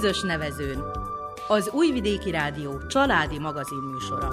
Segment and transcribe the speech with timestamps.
[0.00, 0.84] közös nevezőn.
[1.48, 4.28] Az Újvidéki Rádió családi magazin műsora.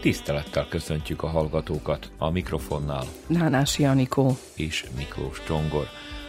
[0.00, 3.04] Tisztelettel köszöntjük a hallgatókat a mikrofonnál.
[3.26, 5.86] Nánás Janikó és Miklós Csongor.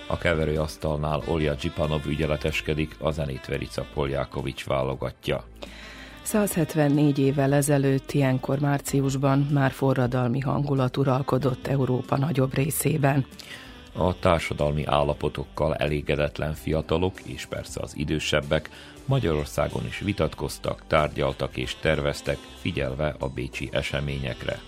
[0.07, 5.43] A keverőasztalnál Olja Csipanov ügyeleteskedik, a zenét Verica Poljákovics válogatja.
[6.21, 13.25] 174 évvel ezelőtt, ilyenkor márciusban már forradalmi hangulat uralkodott Európa nagyobb részében.
[13.95, 18.69] A társadalmi állapotokkal elégedetlen fiatalok és persze az idősebbek
[19.05, 24.59] Magyarországon is vitatkoztak, tárgyaltak és terveztek, figyelve a bécsi eseményekre.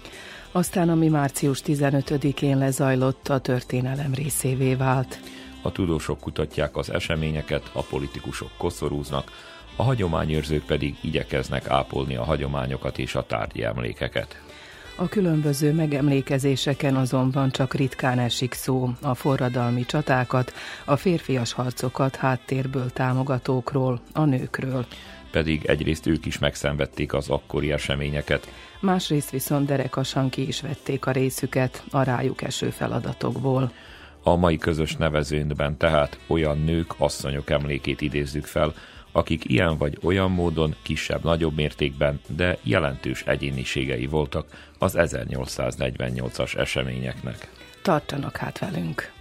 [0.55, 5.19] Aztán, ami március 15-én lezajlott, a történelem részévé vált.
[5.61, 9.31] A tudósok kutatják az eseményeket, a politikusok koszorúznak,
[9.75, 14.41] a hagyományőrzők pedig igyekeznek ápolni a hagyományokat és a tárgyi emlékeket.
[14.95, 20.53] A különböző megemlékezéseken azonban csak ritkán esik szó a forradalmi csatákat,
[20.85, 24.85] a férfias harcokat háttérből támogatókról, a nőkről.
[25.31, 28.47] Pedig egyrészt ők is megszenvedték az akkori eseményeket.
[28.85, 33.71] Másrészt viszont derekasan ki is vették a részüket a rájuk eső feladatokból.
[34.23, 38.73] A mai közös nevezőnkben tehát olyan nők, asszonyok emlékét idézzük fel,
[39.11, 47.51] akik ilyen vagy olyan módon kisebb-nagyobb mértékben, de jelentős egyéniségei voltak az 1848-as eseményeknek.
[47.81, 49.14] Tartanak hát velünk!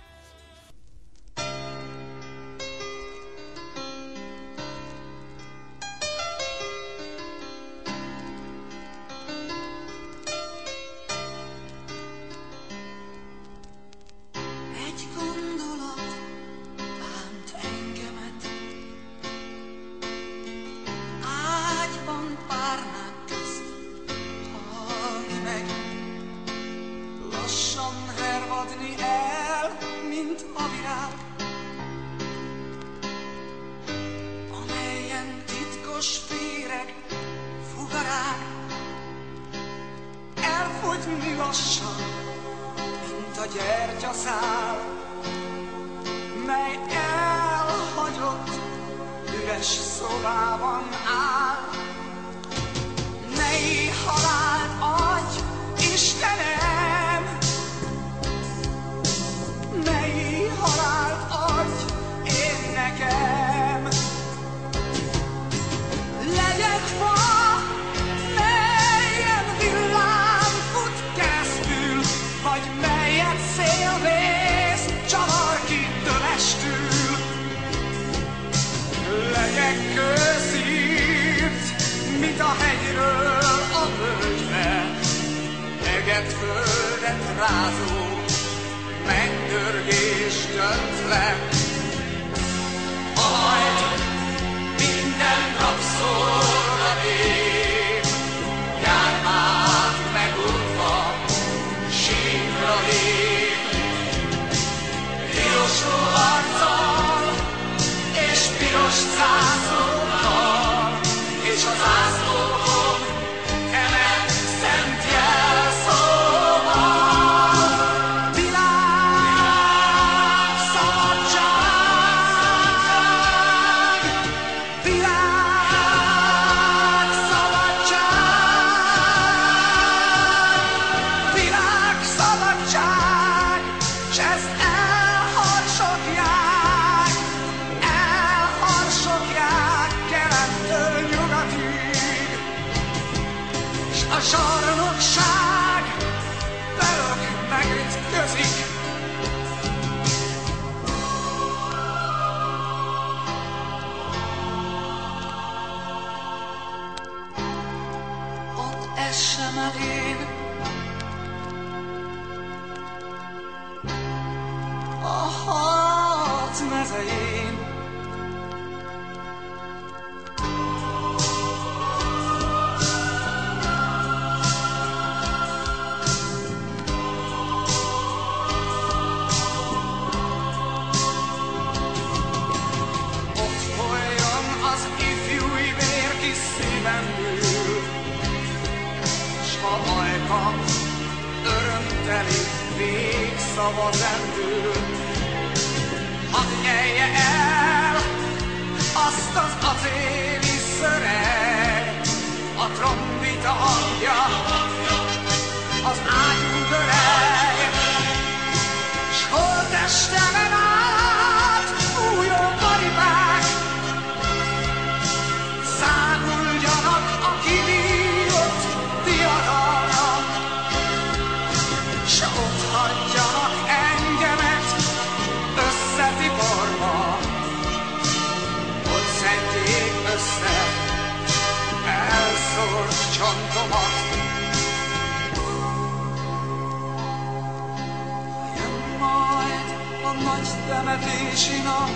[240.94, 241.91] Temetési nap,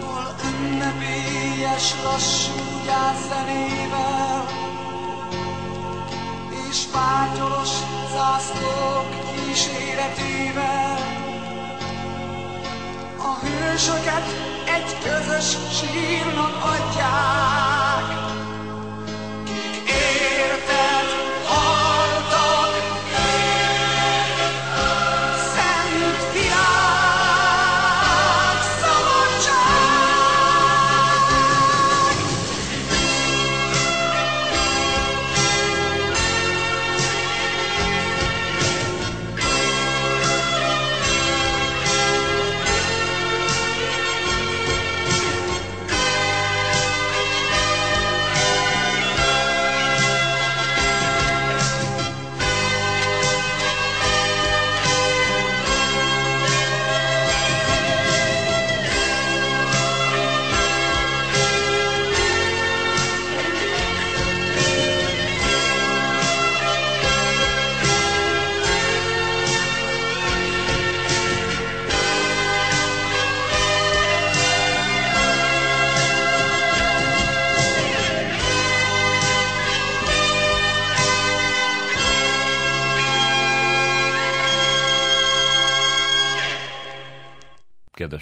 [0.00, 2.54] hol ünnepélyes lassú
[2.84, 4.46] gyászzenével,
[6.68, 7.70] és fátyolos
[8.12, 10.98] zászlók kíséretével.
[13.18, 14.26] A hősöket
[14.76, 18.39] egy közös sírnak adják,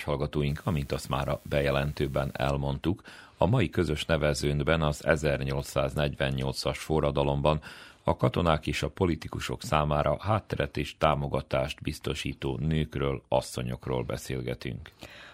[0.08, 3.02] hallgatóink, amint azt már a bejelentőben elmondtuk,
[3.36, 7.60] a mai közös nevezőnkben az 1848-as forradalomban
[8.02, 14.90] a katonák és a politikusok számára hátteret és támogatást biztosító nőkről, asszonyokról beszélgetünk.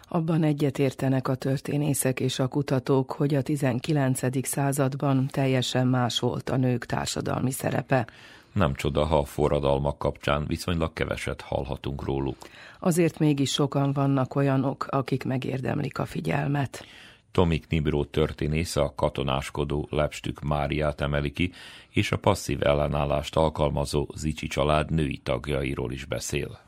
[0.09, 4.47] Abban egyetértenek a történészek és a kutatók, hogy a 19.
[4.47, 8.07] században teljesen más volt a nők társadalmi szerepe.
[8.55, 12.37] Nem csoda, ha a forradalmak kapcsán viszonylag keveset hallhatunk róluk.
[12.81, 16.85] Azért mégis sokan vannak olyanok, akik megérdemlik a figyelmet.
[17.33, 21.53] Tomik Nibró történész a katonáskodó Lepstük Máriát emeli ki,
[21.91, 26.59] és a passzív ellenállást alkalmazó Zicsi család női tagjairól is beszél.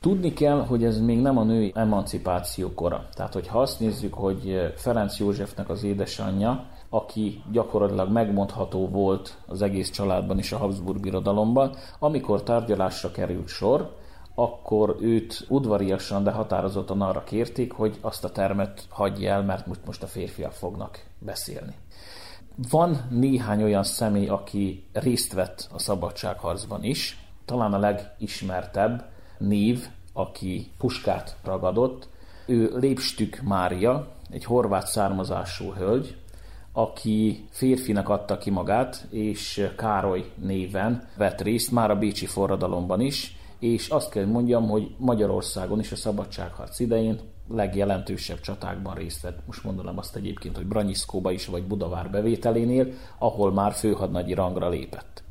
[0.00, 3.08] Tudni kell, hogy ez még nem a női emancipáció kora.
[3.14, 9.90] Tehát, hogyha azt nézzük, hogy Ferenc Józsefnek az édesanyja, aki gyakorlatilag megmondható volt az egész
[9.90, 13.98] családban és a Habsburg birodalomban, amikor tárgyalásra került sor,
[14.34, 20.02] akkor őt udvariasan, de határozottan arra kérték, hogy azt a termet hagyja el, mert most,
[20.02, 21.74] a férfiak fognak beszélni.
[22.70, 29.04] Van néhány olyan személy, aki részt vett a szabadságharcban is, talán a legismertebb
[29.38, 32.08] név, aki puskát ragadott,
[32.46, 36.16] ő Lépstük Mária, egy horvát származású hölgy,
[36.72, 43.36] aki férfinak adta ki magát, és Károly néven vett részt már a Bécsi forradalomban is,
[43.58, 49.38] és azt kell mondjam, hogy Magyarországon is a szabadságharc idején legjelentősebb csatákban részt vett.
[49.46, 55.22] Most mondanám azt egyébként, hogy Branyiszkóba is, vagy Budavár bevételénél, ahol már főhadnagyi rangra lépett.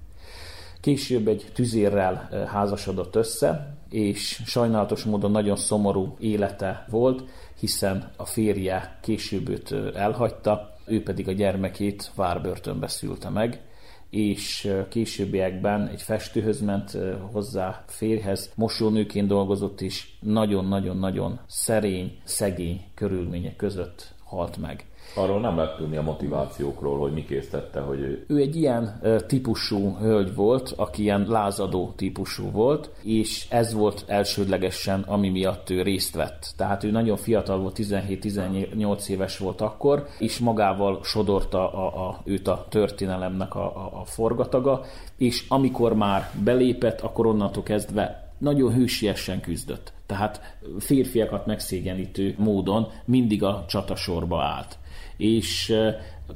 [0.81, 7.23] Később egy tüzérrel házasodott össze, és sajnálatos módon nagyon szomorú élete volt,
[7.59, 13.61] hiszen a férje később őt elhagyta, ő pedig a gyermekét várbörtönbe szülte meg,
[14.09, 16.97] és későbbiekben egy festőhöz ment
[17.31, 24.85] hozzá férhez, mosónőként dolgozott, és nagyon-nagyon-nagyon szerény, szegény körülmények között halt meg.
[25.15, 28.25] Arról nem lehet tudni a motivációkról, hogy mi késztette, hogy ő...
[28.27, 35.01] Ő egy ilyen típusú hölgy volt, aki ilyen lázadó típusú volt, és ez volt elsődlegesen,
[35.07, 36.53] ami miatt ő részt vett.
[36.57, 42.47] Tehát ő nagyon fiatal volt, 17-18 éves volt akkor, és magával sodorta a, a, őt
[42.47, 44.81] a történelemnek a, a, a forgataga,
[45.17, 49.93] és amikor már belépett, akkor onnantól kezdve nagyon hősiesen küzdött.
[50.05, 54.78] Tehát férfiakat megszégyenítő módon mindig a csatasorba állt
[55.19, 55.75] és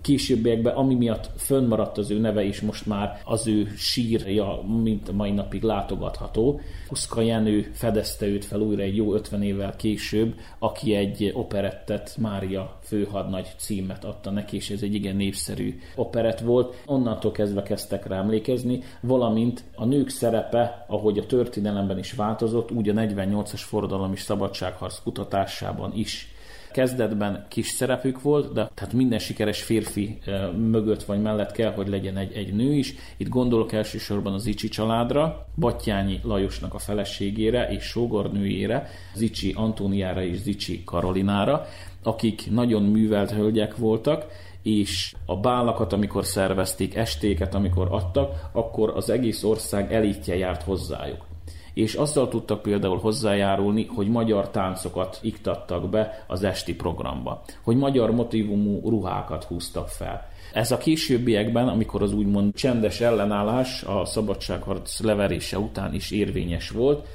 [0.01, 5.13] későbbiekben, ami miatt fönnmaradt az ő neve, és most már az ő sírja, mint a
[5.13, 6.59] mai napig látogatható.
[6.87, 12.79] Puszka Jenő fedezte őt fel újra egy jó 50 évvel később, aki egy operettet, Mária
[12.83, 16.75] főhadnagy címet adta neki, és ez egy igen népszerű operett volt.
[16.85, 22.89] Onnantól kezdve kezdtek rá emlékezni, valamint a nők szerepe, ahogy a történelemben is változott, úgy
[22.89, 26.32] a 48-as forradalom és szabadságharc kutatásában is
[26.73, 30.19] Kezdetben kis szerepük volt, de tehát minden sikeres férfi
[30.57, 32.93] mögött vagy mellett kell, hogy legyen egy, egy nő is.
[33.17, 40.37] Itt gondolok elsősorban az Icsi családra, Battyányi Lajosnak a feleségére és sógornőjére, Zicsi Antóniára és
[40.37, 41.65] Zicsi Karolinára,
[42.03, 44.25] akik nagyon művelt hölgyek voltak,
[44.61, 51.31] és a bálakat, amikor szervezték, estéket, amikor adtak, akkor az egész ország elítje járt hozzájuk
[51.73, 58.11] és azzal tudtak például hozzájárulni, hogy magyar táncokat iktattak be az esti programba, hogy magyar
[58.11, 60.31] motivumú ruhákat húztak fel.
[60.53, 67.07] Ez a későbbiekben, amikor az úgymond csendes ellenállás a szabadságharc leverése után is érvényes volt,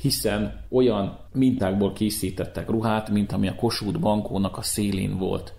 [0.00, 5.54] hiszen olyan mintákból készítettek ruhát, mint ami a Kossuth bankónak a szélén volt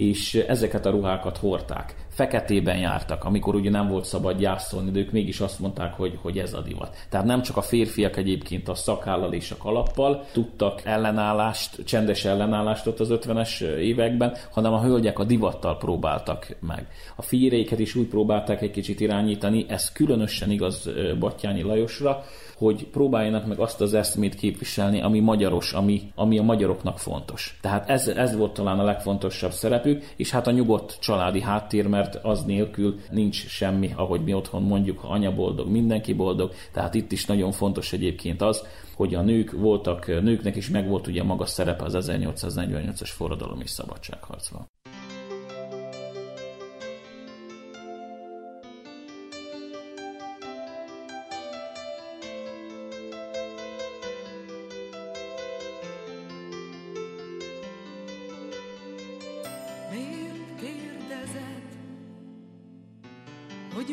[0.00, 1.94] és ezeket a ruhákat hordták.
[2.20, 6.38] Feketében jártak, amikor ugye nem volt szabad gyászolni, de ők mégis azt mondták, hogy, hogy
[6.38, 6.96] ez a divat.
[7.08, 12.86] Tehát nem csak a férfiak egyébként a szakállal és a kalappal tudtak ellenállást, csendes ellenállást
[12.86, 16.86] ott az 50-es években, hanem a hölgyek a divattal próbáltak meg.
[17.16, 22.24] A fíréket is úgy próbálták egy kicsit irányítani, ez különösen igaz Battyányi Lajosra,
[22.60, 27.58] hogy próbáljanak meg azt az eszmét képviselni, ami magyaros, ami, ami a magyaroknak fontos.
[27.60, 32.14] Tehát ez, ez volt talán a legfontosabb szerepük, és hát a nyugodt családi háttér, mert
[32.22, 37.26] az nélkül nincs semmi, ahogy mi otthon mondjuk, anya boldog, mindenki boldog, tehát itt is
[37.26, 42.08] nagyon fontos egyébként az, hogy a nők voltak, nőknek is megvolt ugye maga szerepe az
[42.10, 44.69] 1848-as forradalom és szabadságharcban.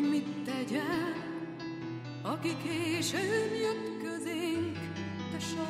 [0.00, 1.14] hogy mit tegyen,
[2.22, 4.78] aki későn jött közénk,
[5.30, 5.67] te sajnos.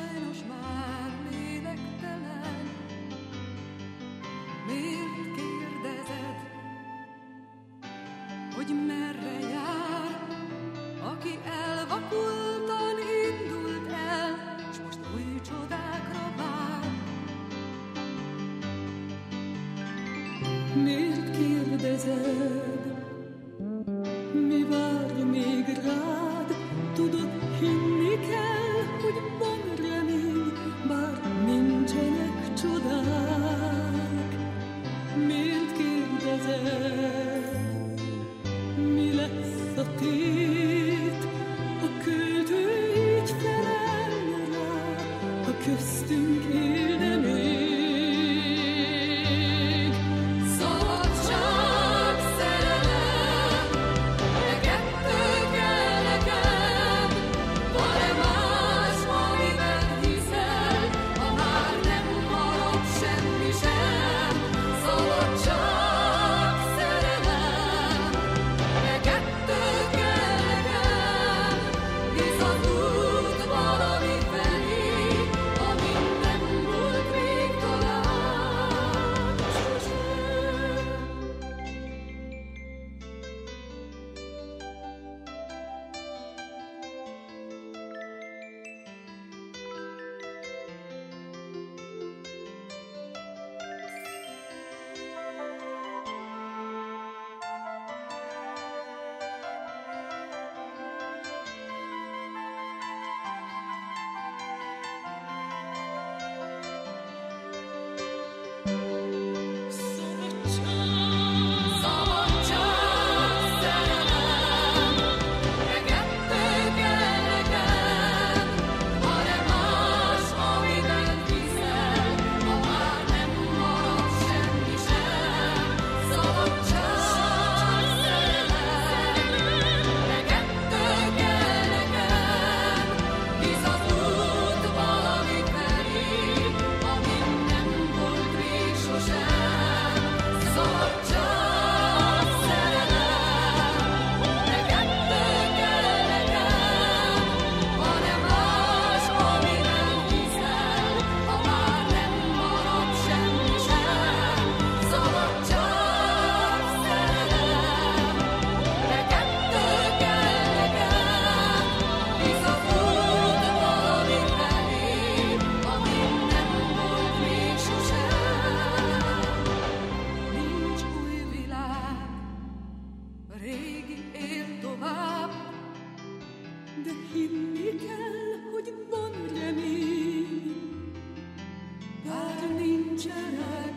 [183.03, 183.73] nincsenek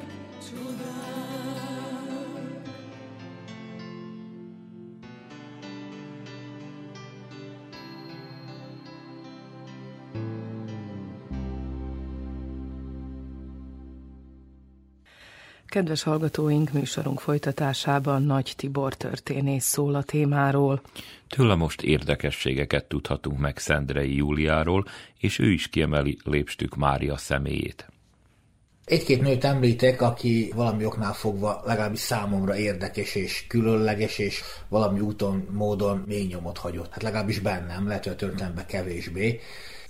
[0.50, 1.00] csodák.
[15.67, 20.83] Kedves hallgatóink, műsorunk folytatásában Nagy Tibor történész szól a témáról.
[21.29, 24.85] Tőle most érdekességeket tudhatunk meg Szendrei Júliáról,
[25.19, 27.93] és ő is kiemeli Lépstük Mária személyét.
[28.92, 35.49] Egy-két nőt említek, aki valami oknál fogva legalábbis számomra érdekes és különleges, és valami úton,
[35.50, 36.92] módon mély nyomot hagyott.
[36.92, 39.40] Hát legalábbis bennem, lehet, hogy a kevésbé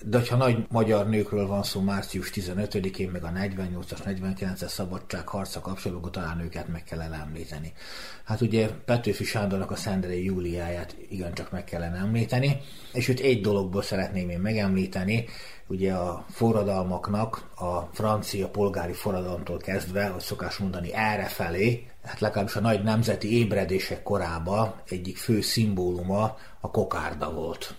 [0.04, 6.12] de ha nagy magyar nőkről van szó március 15-én, meg a 48-as, 49-es szabadságharca kapcsolatban,
[6.12, 7.72] talán őket meg kellene említeni.
[8.24, 12.60] Hát ugye Petőfi Sándornak a Szendrei Júliáját igencsak meg kellene említeni,
[12.92, 15.24] és őt egy dologból szeretném én megemlíteni,
[15.66, 22.60] ugye a forradalmaknak a francia polgári forradalomtól kezdve, hogy szokás mondani, errefelé, hát legalábbis a
[22.60, 27.74] nagy nemzeti ébredések korába egyik fő szimbóluma a kokárda volt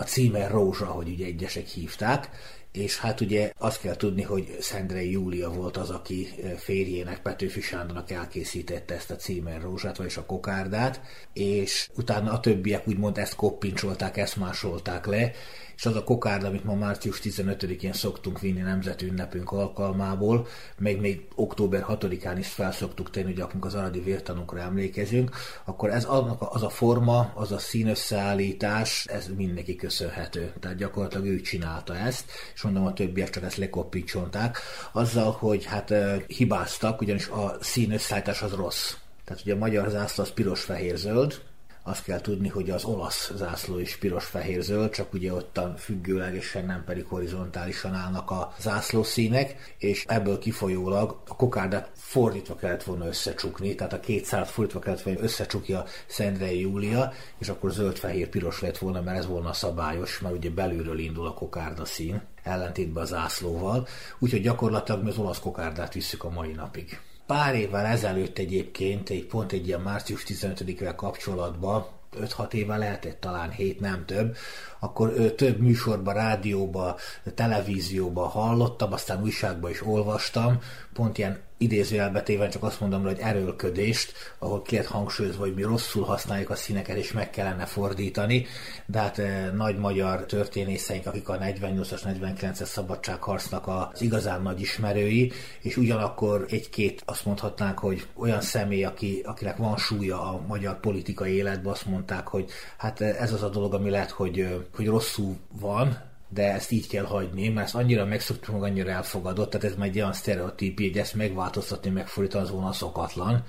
[0.00, 2.30] a címe Rózsa, hogy ugye egyesek hívták,
[2.72, 8.10] és hát ugye azt kell tudni, hogy Szendrei Júlia volt az, aki férjének, Petőfi Sándornak
[8.10, 11.00] elkészítette ezt a címer rózsát, vagyis a kokárdát,
[11.32, 15.30] és utána a többiek úgymond ezt koppincsolták, ezt másolták le,
[15.78, 20.46] és az a kokárd, amit ma március 15-én szoktunk vinni nemzetünnepünk alkalmából,
[20.78, 26.06] meg még október 6-án is felszoktuk tenni, hogy akkor az aradi vértanúkra emlékezünk, akkor ez
[26.38, 30.52] az a forma, az a színösszeállítás, ez mindenki köszönhető.
[30.60, 34.58] Tehát gyakorlatilag ő csinálta ezt, és mondom, a többiek csak ezt lekoppítsonták,
[34.92, 35.94] azzal, hogy hát
[36.26, 38.94] hibáztak, ugyanis a színösszállítás az rossz.
[39.24, 41.40] Tehát ugye a magyar zászló az piros-fehér-zöld,
[41.88, 47.04] azt kell tudni, hogy az olasz zászló is piros-fehér-zöld, csak ugye ottan függőlegesen, nem pedig
[47.06, 54.00] horizontálisan állnak a zászlószínek, és ebből kifolyólag a kokárdát fordítva kellett volna összecsukni, tehát a
[54.00, 59.26] két szálat fordítva kellett volna összecsukja Szendrei Júlia, és akkor zöld-fehér-piros lett volna, mert ez
[59.26, 63.86] volna szabályos, mert ugye belülről indul a kokárda szín, ellentétben a zászlóval,
[64.18, 66.98] úgyhogy gyakorlatilag mi az olasz kokárdát visszük a mai napig.
[67.28, 71.86] Pár évvel ezelőtt egyébként, egy pont egy ilyen március 15-vel kapcsolatban,
[72.20, 74.36] 5-6 éve lehetett, talán 7, nem több,
[74.78, 76.96] akkor több műsorban, rádióba,
[77.34, 80.58] televízióba hallottam, aztán újságban is olvastam,
[80.92, 86.50] pont ilyen idézőjelbetéven csak azt mondom, hogy erőlködést, ahol két hangsúlyozva, hogy mi rosszul használjuk
[86.50, 88.46] a színeket, és meg kellene fordítani,
[88.86, 95.32] de hát eh, nagy magyar történészeink, akik a 48-as, 49-es szabadságharcnak az igazán nagy ismerői,
[95.60, 101.32] és ugyanakkor egy-két azt mondhatnánk, hogy olyan személy, aki, akinek van súlya a magyar politikai
[101.32, 104.86] életben, azt mondták, hogy hát eh, ez az a dolog, ami lehet, hogy, eh, hogy
[104.86, 109.66] rosszul van, de ezt így kell hagyni, mert ezt annyira megszoktuk, meg annyira elfogadott, tehát
[109.66, 113.44] ez már egy olyan sztereotípi, hogy ezt megváltoztatni, megfordítani az volna szokatlan,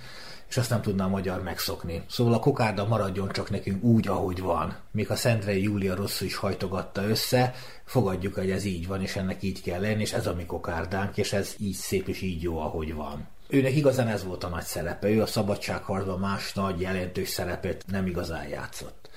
[0.50, 2.04] és azt nem tudná a magyar megszokni.
[2.10, 4.78] Szóval a kokárda maradjon csak nekünk úgy, ahogy van.
[4.92, 7.54] Még a Szentrei Júlia rosszul is hajtogatta össze,
[7.86, 11.18] fogadjuk, hogy ez így van, és ennek így kell lenni, és ez a mi kokárdánk,
[11.18, 13.28] és ez így szép és így jó, ahogy van.
[13.52, 18.06] Őnek igazán ez volt a nagy szerepe, ő a szabadságharcban más nagy jelentős szerepet nem
[18.06, 19.10] igazán játszott.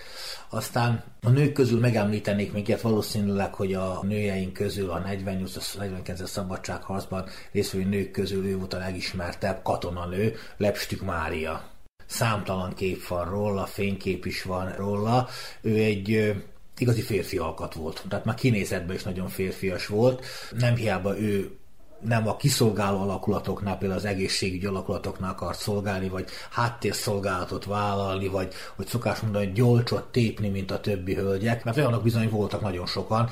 [0.49, 7.29] Aztán a nők közül megemlítenék még ilyet valószínűleg, hogy a nőjeink közül a 48-49-es szabadságharcban
[7.53, 11.71] részvevő nők közül ő volt a legismertebb katonanő, Lepstük Mária.
[12.07, 15.29] Számtalan kép van róla, fénykép is van róla.
[15.61, 16.35] Ő egy
[16.79, 18.05] igazi férfi alkat volt.
[18.09, 20.25] Tehát már kinézetben is nagyon férfias volt.
[20.59, 21.57] Nem hiába ő
[22.05, 28.87] nem a kiszolgáló alakulatoknál, például az egészségügyi alakulatoknál akart szolgálni, vagy háttérszolgálatot vállalni, vagy hogy
[28.87, 33.29] szokás mondani, gyolcsot tépni, mint a többi hölgyek, mert olyanok bizony voltak nagyon sokan,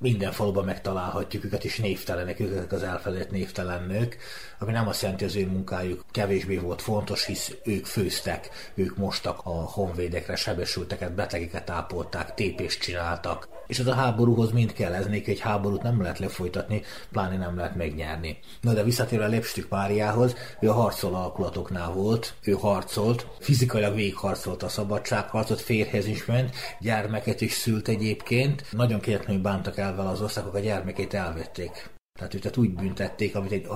[0.00, 4.16] minden faluban megtalálhatjuk őket, és névtelenek ők, az elfeledett névtelen nők,
[4.58, 8.96] ami nem azt jelenti, hogy az ő munkájuk kevésbé volt fontos, hisz ők főztek, ők
[8.96, 13.59] mostak a honvédekre, sebesülteket, betegeket ápolták, tépést csináltak.
[13.70, 17.76] És ez a háborúhoz mind kell, ez egy háborút nem lehet lefolytatni, pláne nem lehet
[17.76, 18.38] megnyerni.
[18.60, 24.68] Na de visszatérve Lepstük Máriához, ő a harcol alakulatoknál volt, ő harcolt, fizikailag végigharcolt a
[24.68, 30.54] szabadságharcot, férhez is ment, gyermeket is szült egyébként, nagyon kegyetlenül bántak el vele az országok,
[30.54, 31.90] a gyermekét elvették.
[32.18, 33.66] Tehát őt úgy büntették, amit egy,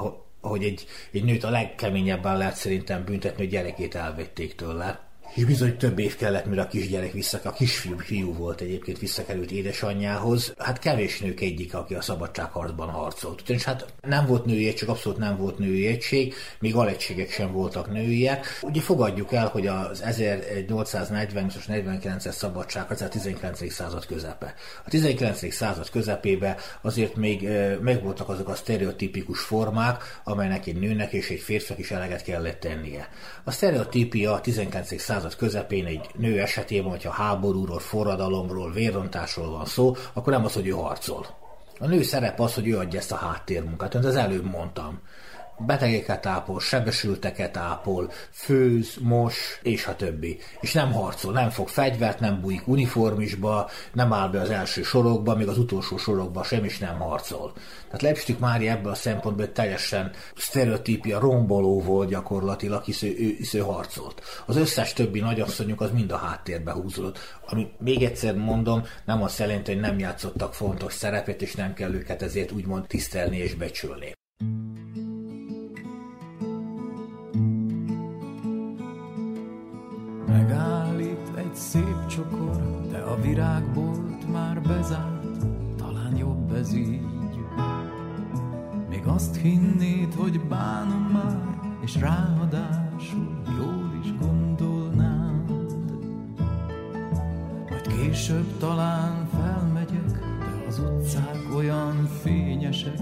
[0.41, 5.77] ahogy egy, egy nőt a legkeményebben lehet szerintem büntetni, hogy gyerekét elvették tőle és bizony
[5.77, 10.55] több év kellett, mire a kisgyerek vissza, a kisfiú fiú volt egyébként visszakerült édesanyjához.
[10.59, 13.40] Hát kevés nők egyik, aki a szabadságharcban harcolt.
[13.40, 17.92] Ugyanis hát nem volt női egység, abszolút nem volt női egység, még alegységek sem voltak
[17.92, 18.59] nőiek.
[18.62, 23.73] Ugye fogadjuk el, hogy az 1840-es 49-es szabadság, az a 19.
[23.73, 24.55] század közepe.
[24.85, 25.53] A 19.
[25.53, 27.49] század közepébe azért még
[27.81, 33.09] megvoltak azok a sztereotipikus formák, amelynek egy nőnek és egy férfiak is eleget kellett tennie.
[33.44, 35.01] A sztereotípia a 19.
[35.01, 40.53] század század közepén egy nő esetében, hogyha háborúról, forradalomról, vérrontásról van szó, akkor nem az,
[40.53, 41.27] hogy ő harcol.
[41.79, 45.01] A nő szerep az, hogy ő adja ezt a háttérmunkát, amit az előbb mondtam.
[45.59, 50.38] Betegeket ápol, sebesülteket ápol, főz, mos, és a többi.
[50.61, 55.37] És nem harcol, nem fog fegyvert, nem bújik uniformisba, nem áll be az első sorokba,
[55.37, 57.53] még az utolsó sorokba sem is nem harcol.
[57.85, 63.55] Tehát Lepstik Mária ebből a szempontból teljesen sztereotípia romboló volt gyakorlatilag, hisz ő, ő, hisz
[63.55, 64.23] ő harcolt.
[64.47, 67.19] Az összes többi nagyasszonyuk az mind a háttérbe húzódott.
[67.47, 71.93] Ami még egyszer mondom, nem azt jelenti, hogy nem játszottak fontos szerepet, és nem kell
[71.93, 74.12] őket ezért úgymond tisztelni és becsülni.
[80.35, 87.01] Megállít egy szép csokor, de a virágbolt már bezárt, talán jobb ez így.
[88.88, 95.51] Még azt hinnéd, hogy bánom már, és ráadásul jól is gondolnád.
[97.68, 102.99] Majd később talán felmegyek, de az utcák olyan fényesek,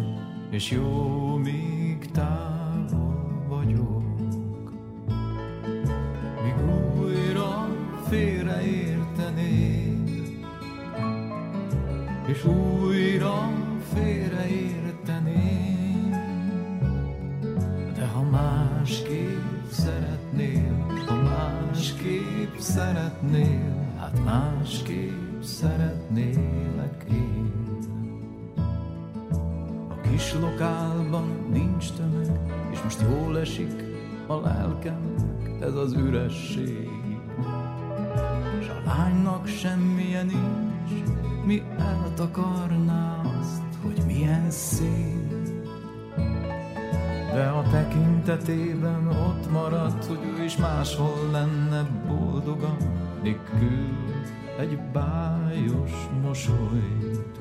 [0.50, 3.21] és jó, még távol
[8.12, 10.10] félreértenéd,
[12.26, 13.50] és újra
[13.94, 16.16] félreértenéd,
[17.94, 27.52] de ha másképp szeretnél, ha másképp szeretnél, hát másképp szeretnélek én.
[29.88, 32.40] A kis lokálban nincs tömeg,
[32.72, 33.84] és most jól esik
[34.26, 37.01] a lelkemnek ez az üresség.
[38.72, 41.10] A lánynak semmilyen nincs,
[41.44, 45.32] mi eltakarná azt, hogy milyen szép.
[47.34, 52.76] De a tekintetében ott maradt, hogy ő is máshol lenne boldogan,
[53.22, 57.40] még küld egy bájos mosolyt.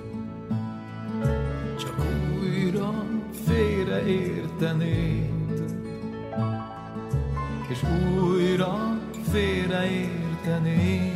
[1.77, 2.05] Csak
[2.41, 3.05] újra
[3.45, 5.29] félreértenéd,
[7.69, 7.83] és
[8.21, 8.97] újra
[9.31, 11.10] félreértenéd.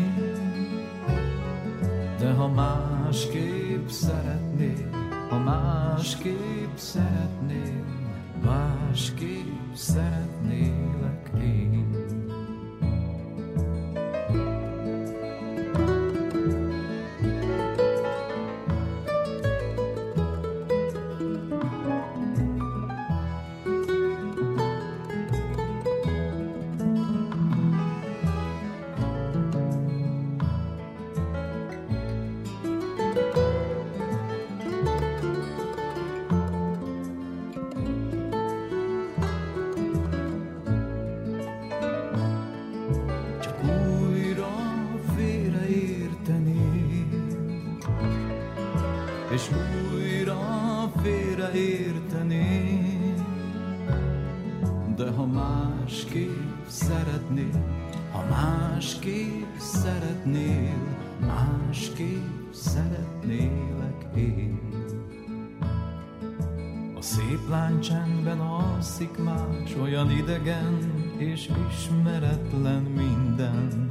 [2.45, 4.89] Ha másképp szeretnél,
[5.29, 7.84] ha másképp szeretnél,
[8.43, 11.74] másképp szeretnélek én.
[69.65, 73.89] Más, olyan idegen és ismeretlen minden.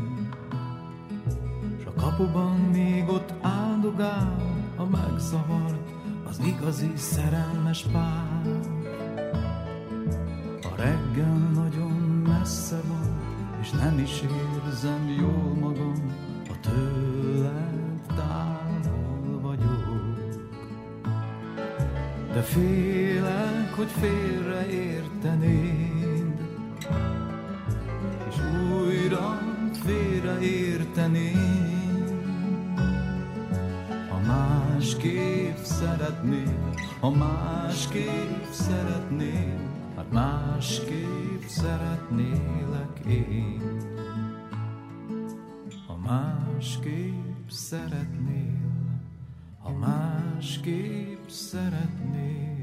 [1.82, 4.36] S a kapuban még ott áldogál
[4.76, 5.90] a megzavart,
[6.28, 8.60] az igazi szerelmes pár.
[10.62, 11.92] A reggel nagyon
[12.26, 13.20] messze van,
[13.60, 16.14] és nem is érzem jól magam,
[16.48, 19.94] a tőled távol vagyok.
[22.32, 23.13] De félek,
[23.76, 26.40] hogy félreértenéd,
[28.28, 28.36] és
[28.72, 29.40] újra
[29.84, 32.12] félreértenéd.
[34.08, 39.58] Ha másképp szeretnél, ha másképp szeretnél,
[39.96, 43.62] hát másképp szeretnélek én.
[45.86, 48.60] Ha másképp szeretnél,
[49.62, 52.53] ha másképp szeretnél,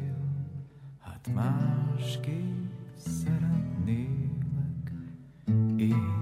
[1.26, 4.92] hát másképp szeretnélek
[5.78, 6.20] én.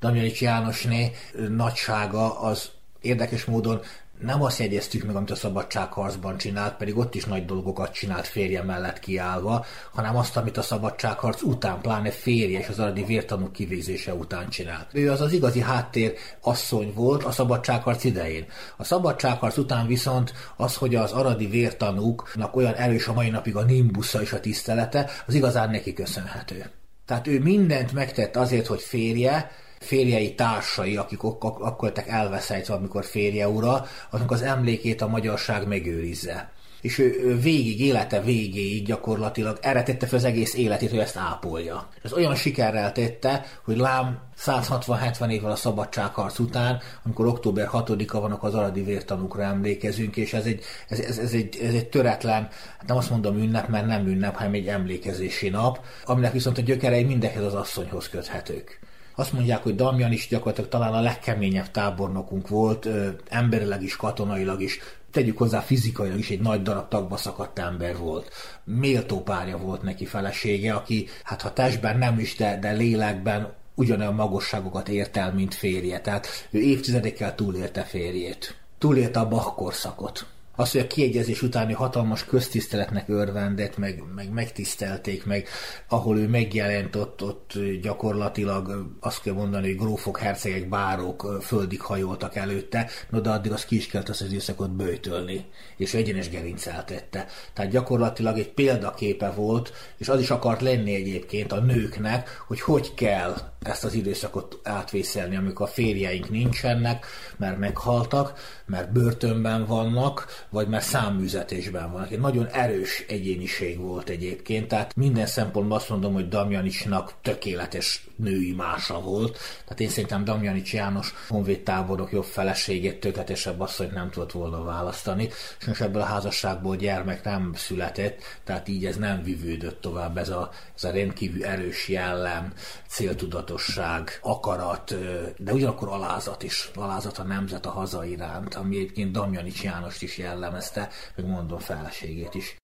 [0.00, 1.10] Damjanics Jánosné
[1.48, 3.80] nagysága az érdekes módon
[4.22, 8.62] nem azt jegyeztük meg, amit a szabadságharcban csinált, pedig ott is nagy dolgokat csinált férje
[8.62, 14.14] mellett kiállva, hanem azt, amit a szabadságharc után, pláne férje és az aradi vértanúk kivégzése
[14.14, 14.86] után csinált.
[14.92, 18.46] Ő az az igazi háttér asszony volt a szabadságharc idején.
[18.76, 23.62] A szabadságharc után viszont az, hogy az aradi vértanúknak olyan erős a mai napig a
[23.62, 26.70] nimbusza és a tisztelete, az igazán neki köszönhető.
[27.06, 32.74] Tehát ő mindent megtett azért, hogy férje férjei társai, akik ak- ak- akkor lettek elveszejtve,
[32.74, 39.58] amikor férje ura, azok az emlékét a magyarság megőrizze és ő, végig, élete végéig gyakorlatilag
[39.60, 41.88] erre tette fel az egész életét, hogy ezt ápolja.
[42.02, 48.42] Ez olyan sikerrel tette, hogy lám 160-70 évvel a szabadságharc után, amikor október 6-a vannak
[48.42, 52.86] az aradi vértanúkra emlékezünk, és ez egy, ez, ez, ez, egy, ez egy töretlen, hát
[52.86, 57.04] nem azt mondom ünnep, mert nem ünnep, hanem egy emlékezési nap, aminek viszont a gyökerei
[57.04, 58.78] mindenhez az asszonyhoz köthetők.
[59.20, 62.88] Azt mondják, hogy Damjan is gyakorlatilag talán a legkeményebb tábornokunk volt,
[63.28, 64.78] emberileg is, katonailag is,
[65.10, 68.30] tegyük hozzá fizikailag is egy nagy darab tagba szakadt ember volt.
[68.64, 74.14] Méltó párja volt neki felesége, aki hát ha testben nem is, de, de lélekben ugyanolyan
[74.14, 76.00] magasságokat ért el, mint férje.
[76.00, 78.56] Tehát ő évtizedekkel túlélte férjét.
[78.78, 80.26] Túlélte a Bach korszakot
[80.60, 85.48] az, hogy a kiegyezés utáni hatalmas köztiszteletnek örvendett, meg, meg megtisztelték, meg
[85.88, 92.36] ahol ő megjelent, ott, ott gyakorlatilag azt kell mondani, hogy grófok, hercegek, bárok földig hajoltak
[92.36, 95.44] előtte, no de addig az ki is kellett azt az időszakot bőtölni,
[95.76, 97.26] és egyenes gerincel tette.
[97.52, 102.94] Tehát gyakorlatilag egy példaképe volt, és az is akart lenni egyébként a nőknek, hogy hogy
[102.94, 108.32] kell ezt az időszakot átvészelni, amikor a férjeink nincsenek, mert meghaltak,
[108.66, 112.10] mert börtönben vannak, vagy mert számműzetésben vannak.
[112.10, 118.52] Egy nagyon erős egyéniség volt egyébként, tehát minden szempontból azt mondom, hogy Damjanicsnak tökéletes női
[118.52, 119.38] mása volt.
[119.64, 125.28] Tehát én szerintem Damjanics János honvéd táborok jobb feleségét, tökéletesebb asszonyt nem tudott volna választani,
[125.60, 130.28] és most ebből a házasságból gyermek nem született, tehát így ez nem vivődött tovább, ez
[130.28, 132.52] a, ez a rendkívül erős jellem,
[132.88, 134.94] céltudatosság, akarat,
[135.36, 140.18] de ugyanakkor alázat is, alázat a nemzet a haza iránt, ami egyébként Damjanics Jánost is
[140.40, 142.56] jellemezte, meg mondom feleségét is.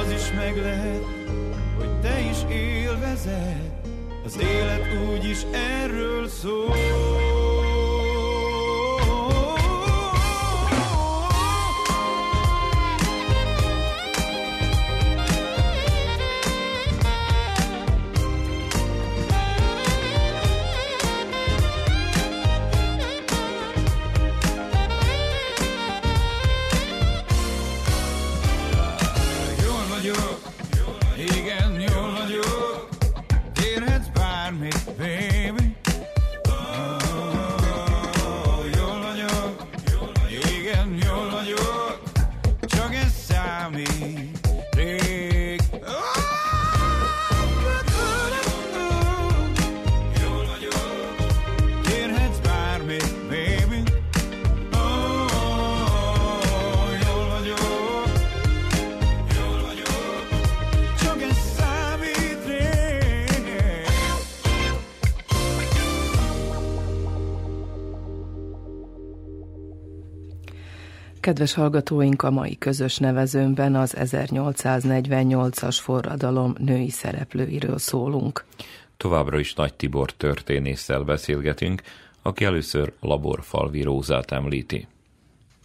[0.00, 1.04] Az is meg lehet,
[1.76, 3.70] hogy te is élvezed,
[4.24, 7.09] az élet úgyis erről szól.
[71.30, 78.44] Kedves hallgatóink, a mai közös nevezőmben az 1848-as forradalom női szereplőiről szólunk.
[78.96, 81.82] Továbbra is Nagy Tibor történésszel beszélgetünk,
[82.22, 84.86] aki először Laborfalvi Rózát említi.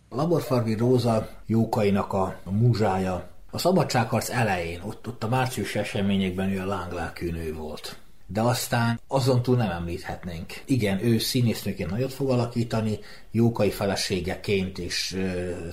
[0.10, 3.30] Laborfalvi Róza Jókainak a, a múzsája.
[3.52, 9.00] A szabadságharc elején, ott, ott a március eseményekben ő a lánglelkű nő volt de aztán
[9.08, 10.54] azon túl nem említhetnénk.
[10.66, 13.00] Igen, ő színésznőként nagyot fog alakítani,
[13.32, 15.22] jókai feleségeként és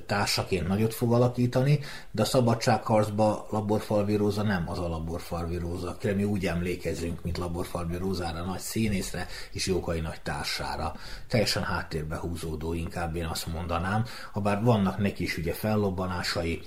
[0.07, 6.15] társaként nagyot fog alakítani, de a szabadságharcba Laborfalvi Róza nem az a Laborfalvi Róza, akire
[6.15, 10.95] mi úgy emlékezünk, mint Laborfalvi Rózára, nagy színészre és jókai nagy társára.
[11.29, 16.63] Teljesen háttérbe húzódó inkább én azt mondanám, ha bár vannak neki is ugye fellobbanásai,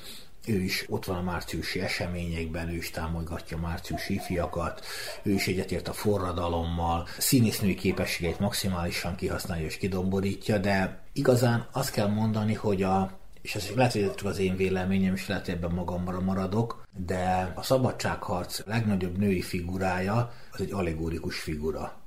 [0.47, 4.86] ő is ott van a márciusi eseményekben, ő is támogatja márciusi fiakat,
[5.23, 12.08] ő is egyetért a forradalommal, színésznői képességeit maximálisan kihasználja és kidomborítja, de igazán azt kell
[12.08, 15.71] mondani, hogy a és ez lehet, hogy csak az én véleményem, és lehet, hogy ebben
[15.71, 22.04] magamra maradok, de a szabadságharc legnagyobb női figurája az egy allegórikus figura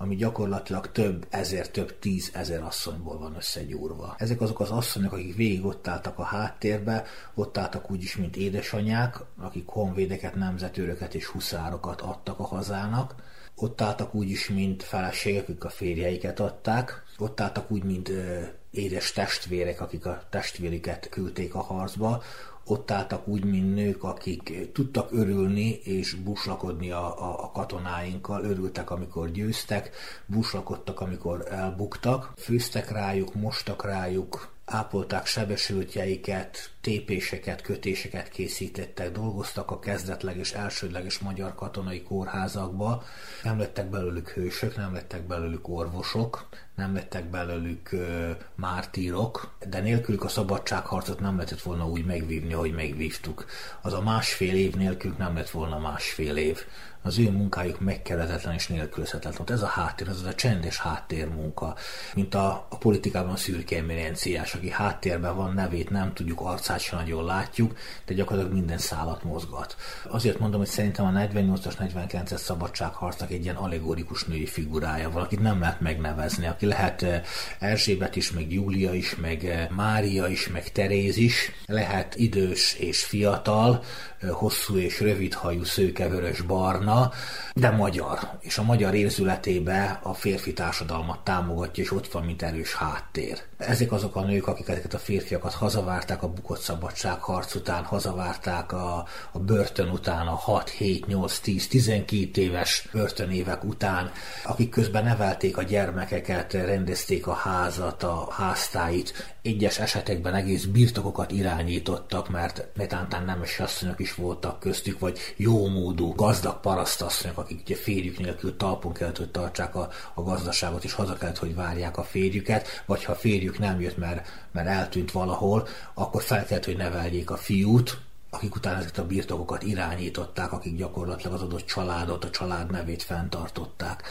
[0.00, 4.14] ami gyakorlatilag több ezer, több tízezer asszonyból van összegyúrva.
[4.18, 9.16] Ezek azok az asszonyok, akik végig ott álltak a háttérbe, ott álltak úgyis, mint édesanyák,
[9.38, 13.14] akik honvédeket, nemzetőröket és huszárokat adtak a hazának,
[13.54, 18.40] ott álltak úgy is, mint feleségek, akik a férjeiket adták, ott álltak úgy, mint ö,
[18.70, 22.22] édes testvérek, akik a testvériket küldték a harcba,
[22.70, 28.90] ott álltak úgy, mint nők, akik tudtak örülni és buslakodni a, a, a katonáinkkal, örültek,
[28.90, 29.90] amikor győztek,
[30.26, 40.52] buslakodtak, amikor elbuktak, főztek rájuk, mostak rájuk, ápolták sebesültjeiket, tépéseket, kötéseket készítettek, dolgoztak a kezdetleges,
[40.52, 43.02] elsődleges magyar katonai kórházakba,
[43.42, 50.24] nem lettek belőlük hősök, nem lettek belőlük orvosok, nem lettek belőlük ö, mártírok, de nélkülük
[50.24, 53.46] a szabadságharcot nem lehetett volna úgy megvívni, ahogy megvívtuk.
[53.80, 56.64] Az a másfél év nélkülük nem lett volna másfél év
[57.02, 59.46] az ő munkájuk megkeretetlen és nélkülözhetetlen.
[59.46, 61.76] Ez a háttér, az a csendes háttérmunka,
[62.14, 66.98] mint a, a politikában a szürke eminenciás, aki háttérben van, nevét nem tudjuk, arcát sem
[66.98, 69.76] nagyon látjuk, de gyakorlatilag minden szállat mozgat.
[70.08, 75.40] Azért mondom, hogy szerintem a 48-as, 49-es szabadságharcnak egy ilyen allegorikus női figurája van, akit
[75.40, 77.22] nem lehet megnevezni, aki lehet eh,
[77.58, 83.04] Erzsébet is, meg Júlia is, meg eh, Mária is, meg Teréz is, lehet idős és
[83.04, 83.84] fiatal,
[84.30, 87.10] hosszú és rövid hajú, szőkevörös barna,
[87.54, 92.74] de magyar, és a magyar érzületébe a férfi társadalmat támogatja, és ott van, mint erős
[92.74, 93.42] háttér.
[93.58, 99.06] Ezek azok a nők, akik ezeket a férfiakat hazavárták a bukott szabadságharc után, hazavárták a,
[99.32, 104.10] a börtön után, a 6, 7, 8, 10, 12 éves börtönévek után,
[104.44, 112.28] akik közben nevelték a gyermekeket, rendezték a házat, a háztáit, egyes esetekben egész birtokokat irányítottak,
[112.28, 118.56] mert netántán nemes asszonyok is voltak köztük, vagy jómódú, gazdag parasztasszonyok, akik ugye férjük nélkül
[118.56, 123.04] talpon kellett, hogy tartsák a, a gazdaságot, és haza kellett, hogy várják a férjüket, vagy
[123.04, 127.36] ha a férjük nem jött, mert, mert eltűnt valahol, akkor fel kellett, hogy neveljék a
[127.36, 127.98] fiút,
[128.30, 134.02] akik utána ezeket a birtokokat irányították, akik gyakorlatilag az adott családot, a család nevét fenntartották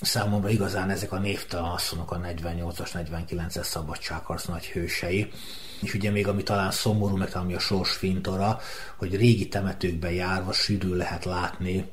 [0.00, 5.32] számomra igazán ezek a névtelen asszonyok a 48-as, 49-es szabadságharc nagy hősei.
[5.82, 8.60] És ugye még ami talán szomorú, meg ami a sors fintora,
[8.96, 11.90] hogy régi temetőkbe járva sűrű lehet látni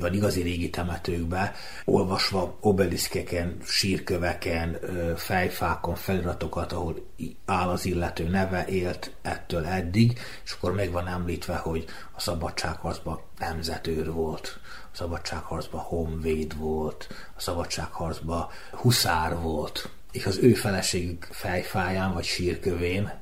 [0.00, 4.78] vagy igazi régi temetőkbe, olvasva obeliszkeken, sírköveken,
[5.16, 7.06] fejfákon feliratokat, ahol
[7.46, 13.20] áll az illető neve, élt ettől eddig, és akkor meg van említve, hogy a szabadságharcban
[13.38, 14.58] nemzetőr volt,
[14.92, 23.12] a szabadságharcban honvéd volt, a szabadságharcban huszár volt, és az ő feleségük fejfáján vagy sírkövén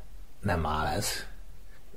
[0.40, 1.06] nem áll ez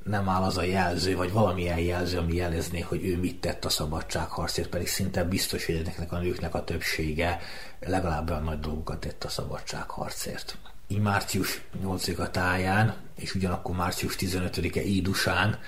[0.03, 3.69] nem áll az a jelző, vagy valamilyen jelző, ami jelezné, hogy ő mit tett a
[3.69, 7.39] szabadságharcért, pedig szinte biztos, hogy ennek a nőknek a többsége
[7.79, 10.57] legalább olyan nagy dolgokat tett a szabadságharcért.
[10.87, 15.59] Így március 8-a táján, és ugyanakkor március 15-e ídusán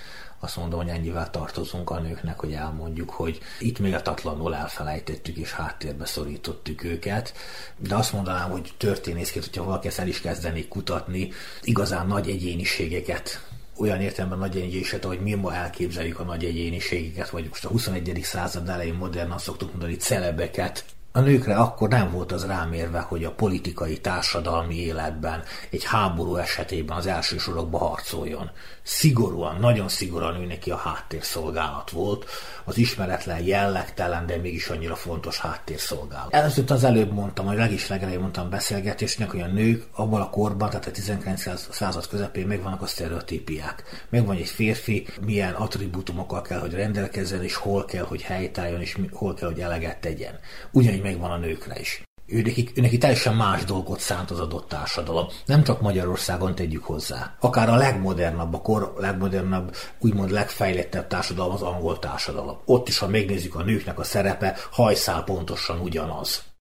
[0.43, 6.05] azt mondom, hogy ennyivel tartozunk a nőknek, hogy elmondjuk, hogy itt méltatlanul elfelejtettük és háttérbe
[6.05, 7.33] szorítottuk őket,
[7.77, 11.31] de azt mondanám, hogy történészként, hogyha valaki ezt el is kezdenék kutatni,
[11.61, 13.45] igazán nagy egyéniségeket
[13.77, 18.19] olyan értelemben nagy egyéniséget, hogy mi ma elképzeljük a nagy egyéniségeket, vagy most a 21.
[18.23, 20.85] század elején modernan szoktuk mondani celebeket,
[21.15, 26.97] A nőkre akkor nem volt az rámérve, hogy a politikai, társadalmi életben, egy háború esetében
[26.97, 28.51] az első sorokba harcoljon.
[28.83, 32.25] Szigorúan, nagyon szigorúan ő neki a háttérszolgálat volt,
[32.63, 36.33] az ismeretlen, jellegtelen, de mégis annyira fontos háttérszolgálat.
[36.33, 40.69] Először az előbb mondtam, hogy legis legelején mondtam beszélgetésnek, hogy a nők abban a korban,
[40.69, 41.73] tehát a 19.
[41.73, 44.05] század közepén megvannak a sztereotípiák.
[44.09, 49.33] Megvan egy férfi, milyen attribútumokkal kell, hogy rendelkezzen, és hol kell, hogy helytálljon, és hol
[49.33, 50.39] kell, hogy eleget tegyen.
[50.71, 52.03] Ugyanígy megvan a nőkre is.
[52.25, 55.27] Ő neki, ő neki teljesen más dolgot szánt az adott társadalom.
[55.45, 57.35] Nem csak Magyarországon tegyük hozzá.
[57.39, 62.57] Akár a legmodernabb, a kor legmodernabb, úgymond legfejlettebb társadalom az angol társadalom.
[62.65, 66.52] Ott is, ha megnézzük a nőknek a szerepe, hajszál pontosan ugyanaz.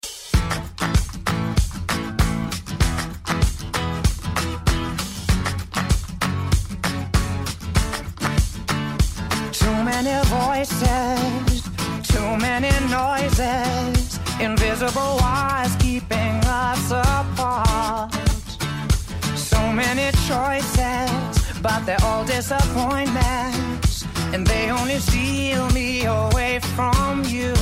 [22.51, 27.53] Disappointments, and they only steal me away from you.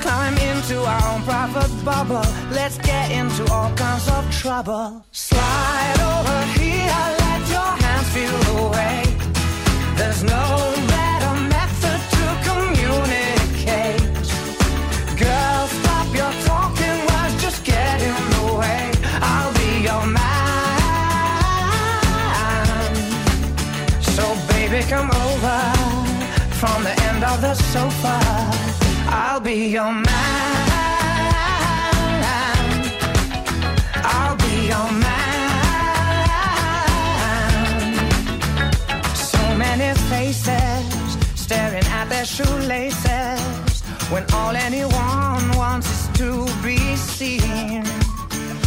[0.00, 5.04] Climb into our own private bubble, let's get into all kinds of trouble.
[5.10, 9.02] Slide over here, let your hands feel the way.
[9.96, 10.75] There's no
[24.82, 25.60] come over
[26.60, 28.18] from the end of the sofa.
[29.08, 30.06] I'll be your man.
[33.94, 35.54] I'll be your man.
[39.14, 40.84] So many faces
[41.34, 47.84] staring at their shoelaces when all anyone wants is to be seen.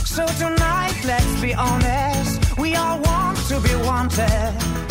[0.05, 4.88] So tonight, let's be honest, we all want to be wanted.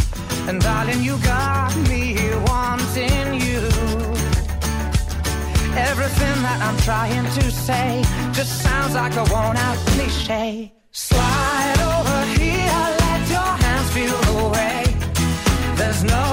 [0.49, 3.61] And darling, you got me wanting you.
[5.77, 10.73] Everything that I'm trying to say just sounds like a worn out cliche.
[10.91, 14.85] Slide over here, let your hands feel the way.
[15.77, 16.28] There's no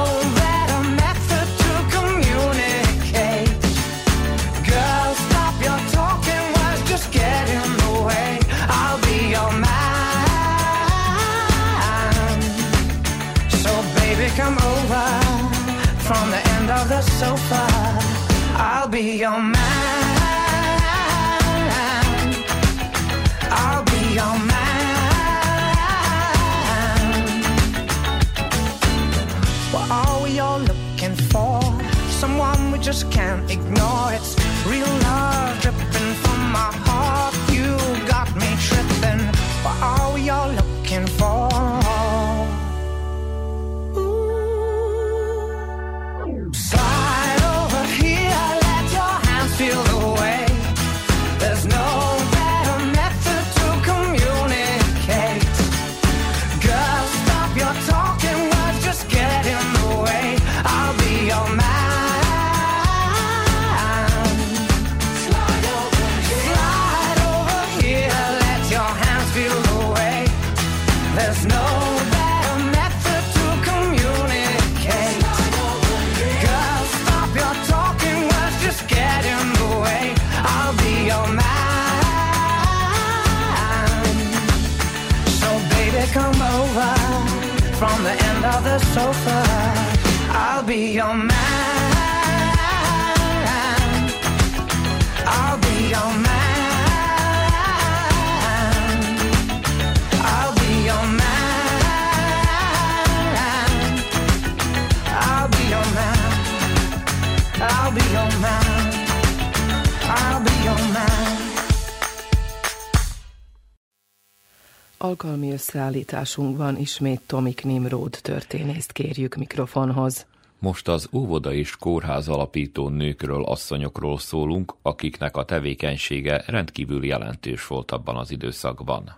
[114.98, 120.26] Alkalmi összeállításunkban ismét Tomik Nimród történészt kérjük mikrofonhoz.
[120.60, 127.92] Most az óvoda és kórház alapító nőkről, asszonyokról szólunk, akiknek a tevékenysége rendkívül jelentős volt
[127.92, 129.16] abban az időszakban.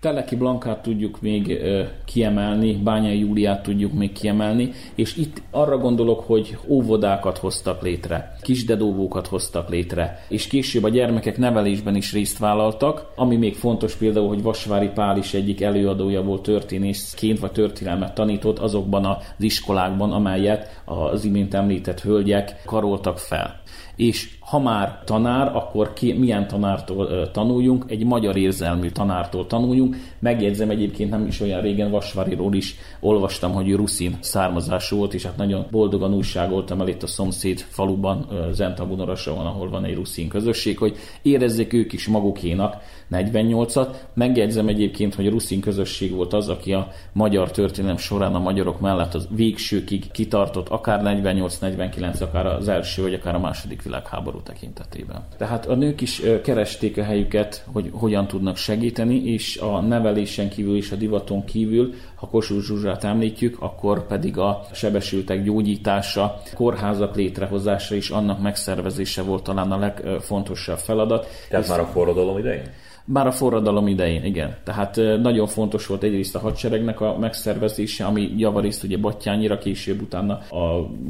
[0.00, 1.60] Teleki Blankát tudjuk még
[2.04, 9.26] kiemelni, Bányai Júliát tudjuk még kiemelni, és itt arra gondolok, hogy óvodákat hoztak létre, kisdedóvókat
[9.26, 14.42] hoztak létre, és később a gyermekek nevelésben is részt vállaltak, ami még fontos például, hogy
[14.42, 21.24] Vasvári Pál is egyik előadója volt történészként, vagy történelmet tanított azokban az iskolákban, amelyet az
[21.24, 23.60] imént említett hölgyek karoltak fel.
[23.96, 27.84] És ha már tanár, akkor ki, milyen tanártól tanuljunk?
[27.88, 29.96] Egy magyar érzelmű tanártól tanuljunk.
[30.18, 35.36] Megjegyzem egyébként nem is olyan régen Vasváriról is olvastam, hogy ruszin származású volt, és hát
[35.36, 40.96] nagyon boldogan újságoltam el itt a szomszéd faluban, Zentabunorasson, ahol van egy ruszin közösség, hogy
[41.22, 42.76] érezzék ők is magukénak
[43.10, 43.96] 48-at.
[44.14, 48.80] Megjegyzem egyébként, hogy a ruszin közösség volt az, aki a magyar történelem során a magyarok
[48.80, 55.24] mellett az végsőkig kitartott, akár 48-49, akár az első, vagy akár a második világháború tekintetében.
[55.36, 60.76] Tehát a nők is keresték a helyüket, hogy hogyan tudnak segíteni, és a nevelésen kívül
[60.76, 67.94] és a divaton kívül, ha Kossuth Zsuzsát említjük, akkor pedig a sebesültek gyógyítása, kórházak létrehozása
[67.94, 71.26] is annak megszervezése volt talán a legfontosabb feladat.
[71.48, 72.70] Tehát már a forradalom idején?
[73.04, 74.56] Bár a forradalom idején, igen.
[74.64, 80.38] Tehát nagyon fontos volt egyrészt a hadseregnek a megszervezése, ami javarészt ugye Battyányira, később utána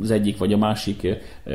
[0.00, 1.06] az egyik vagy a másik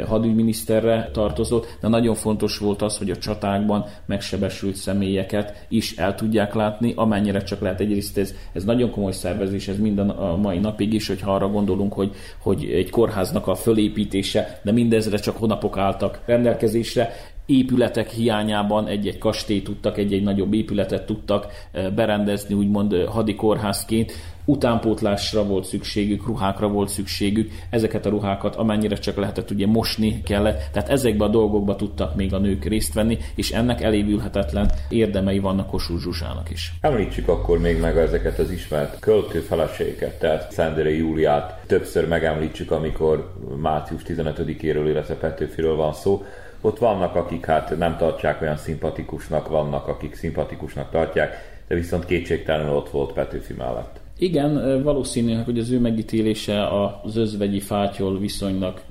[0.07, 6.53] hadügyminiszterre tartozott, de nagyon fontos volt az, hogy a csatákban megsebesült személyeket is el tudják
[6.53, 7.79] látni, amennyire csak lehet.
[7.79, 11.93] Egyrészt ez, ez nagyon komoly szervezés, ez minden a mai napig is, hogyha arra gondolunk,
[11.93, 17.11] hogy, hogy egy kórháznak a fölépítése, de mindezre csak hónapok álltak rendelkezésre,
[17.45, 24.11] épületek hiányában egy-egy kastély tudtak, egy-egy nagyobb épületet tudtak eh, berendezni, úgymond eh, hadikórházként.
[24.45, 30.69] Utánpótlásra volt szükségük, ruhákra volt szükségük, ezeket a ruhákat amennyire csak lehetett ugye mosni kellett,
[30.71, 35.67] tehát ezekbe a dolgokba tudtak még a nők részt venni, és ennek elévülhetetlen érdemei vannak
[35.67, 36.73] Kossuth Zsuzsának is.
[36.81, 43.33] Említsük akkor még meg ezeket az ismert költő feleségeket, tehát Szendere Júliát többször megemlítsük, amikor
[43.61, 46.23] március 15-éről, illetve Petőfiről van szó
[46.61, 52.75] ott vannak, akik hát nem tartják olyan szimpatikusnak, vannak, akik szimpatikusnak tartják, de viszont kétségtelenül
[52.75, 54.03] ott volt Petőfi mellett.
[54.18, 56.68] Igen, valószínű, hogy az ő megítélése
[57.03, 58.82] az özvegyi fátyol viszonylag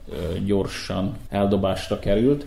[0.45, 2.47] gyorsan eldobásra került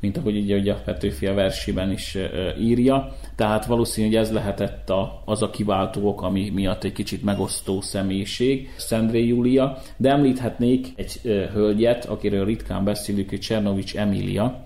[0.00, 2.16] mint ahogy ugye, ugye a Petőfi a versében is
[2.60, 3.16] írja.
[3.34, 7.80] Tehát valószínű, hogy ez lehetett a, az a kiváltó ok, ami miatt egy kicsit megosztó
[7.80, 11.20] személyiség, Szendré Júlia, de említhetnék egy
[11.52, 14.62] hölgyet, akiről ritkán beszélünk, hogy Csernovics Emília,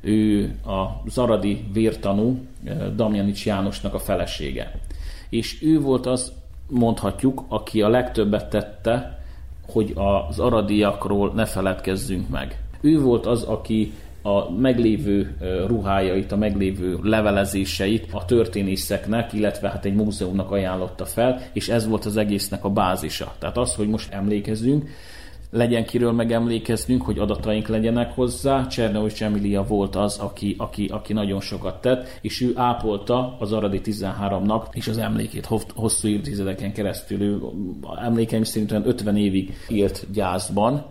[0.00, 2.38] ő a zaradi vértanú
[2.96, 4.80] Damjanics Jánosnak a felesége.
[5.28, 6.32] És ő volt az,
[6.68, 9.18] mondhatjuk, aki a legtöbbet tette,
[9.72, 9.94] hogy
[10.28, 12.58] az aradiakról ne feledkezzünk meg.
[12.80, 13.92] Ő volt az, aki
[14.22, 15.36] a meglévő
[15.66, 22.04] ruhájait, a meglévő levelezéseit a történészeknek, illetve hát egy múzeumnak ajánlotta fel, és ez volt
[22.04, 23.34] az egésznek a bázisa.
[23.38, 24.88] Tehát az, hogy most emlékezzünk,
[25.54, 28.66] legyen kiről megemlékeznünk, hogy adataink legyenek hozzá.
[28.66, 33.80] Csernovics Emilia volt az, aki, aki, aki nagyon sokat tett, és ő ápolta az Aradi
[33.84, 37.22] 13-nak és az emlékét hosszú évtizedeken keresztül.
[37.22, 37.40] Ő
[38.02, 40.86] emlékeim szerint 50 évig élt gyászban,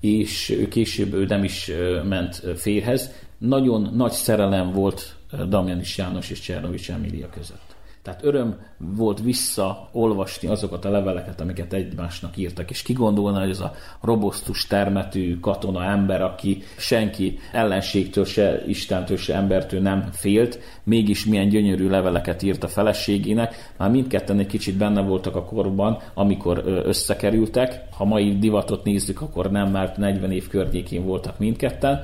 [0.00, 1.70] és ő később ő nem is
[2.08, 3.10] ment férhez.
[3.38, 5.16] Nagyon nagy szerelem volt
[5.48, 7.67] Damjanis János és Csernovics Emília között.
[8.02, 13.60] Tehát öröm volt visszaolvasni azokat a leveleket, amiket egymásnak írtak, és ki gondolna, hogy ez
[13.60, 21.26] a robosztus termetű katona ember, aki senki ellenségtől se, Istentől se embertől nem félt, mégis
[21.26, 23.72] milyen gyönyörű leveleket írt a feleségének.
[23.76, 27.84] Már mindketten egy kicsit benne voltak a korban, amikor összekerültek.
[27.90, 32.00] Ha mai divatot nézzük, akkor nem, mert 40 év környékén voltak mindketten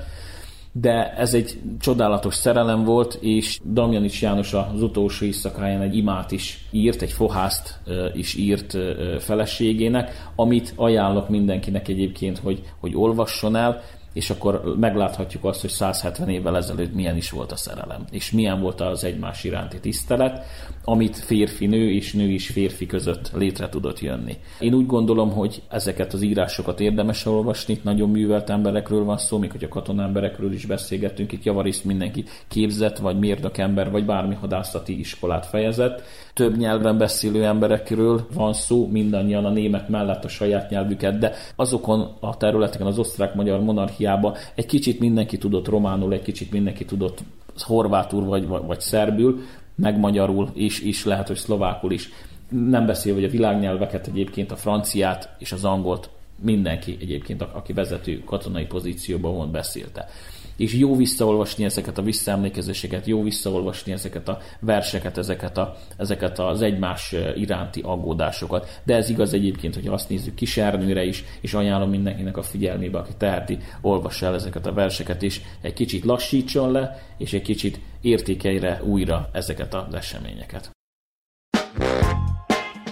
[0.77, 6.67] de ez egy csodálatos szerelem volt, és Damjanics János az utolsó éjszakáján egy imát is
[6.71, 7.81] írt, egy fohászt
[8.15, 8.77] is írt
[9.19, 13.83] feleségének, amit ajánlok mindenkinek egyébként, hogy, hogy olvasson el,
[14.15, 18.61] és akkor megláthatjuk azt, hogy 170 évvel ezelőtt milyen is volt a szerelem, és milyen
[18.61, 20.45] volt az egymás iránti tisztelet,
[20.85, 24.37] amit férfi-nő és nő is férfi között létre tudott jönni.
[24.59, 29.39] Én úgy gondolom, hogy ezeket az írásokat érdemes olvasni, itt nagyon művelt emberekről van szó,
[29.39, 34.05] még hogy a katona emberekről is beszélgettünk, itt javarészt mindenki képzett, vagy mérnök ember, vagy
[34.05, 36.03] bármi hadászati iskolát fejezett.
[36.35, 42.17] Több nyelven beszélő emberekről van szó, mindannyian a német mellett a saját nyelvüket, de azokon
[42.21, 43.61] a területeken az osztrák-magyar
[44.05, 47.23] monarchiában egy kicsit mindenki tudott románul, egy kicsit mindenki tudott
[47.57, 49.41] horvátul vagy, vagy, vagy szerbül,
[49.75, 52.09] meg magyarul is, is lehet, hogy szlovákul is.
[52.49, 58.23] Nem beszél, hogy a világnyelveket egyébként, a franciát és az angolt mindenki egyébként, aki vezető
[58.25, 60.09] katonai pozícióban volt, beszélte.
[60.57, 66.63] És jó visszaolvasni ezeket a visszaemlékezéseket, jó visszaolvasni ezeket a verseket, ezeket, a, ezeket az
[66.63, 68.81] egymás iránti aggódásokat.
[68.85, 73.13] De ez igaz egyébként, hogy azt nézzük Kisernőre is, és ajánlom mindenkinek a figyelmébe, aki
[73.19, 78.83] teheti, olvassa el ezeket a verseket, és egy kicsit lassítson le, és egy kicsit értékelje
[78.85, 80.71] újra ezeket az eseményeket.